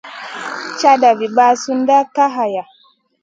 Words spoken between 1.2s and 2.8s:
mʼasun Kay haya.